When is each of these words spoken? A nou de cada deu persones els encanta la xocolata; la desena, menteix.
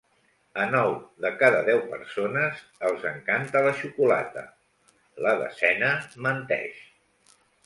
A 0.61 0.63
nou 0.75 0.93
de 1.25 1.29
cada 1.41 1.59
deu 1.67 1.81
persones 1.91 2.63
els 2.89 3.05
encanta 3.11 3.63
la 3.69 3.75
xocolata; 3.83 4.45
la 5.27 5.35
desena, 5.45 5.93
menteix. 6.29 6.83